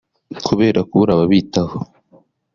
kubera 0.47 0.79
kubura 0.89 1.11
ababitaho 1.13 1.77